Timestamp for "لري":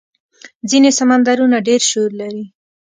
2.21-2.45